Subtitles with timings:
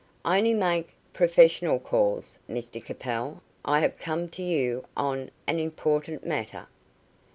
[0.25, 6.25] "I only make professional calls, Mr Capel, I have come to you on an important
[6.25, 6.65] matter."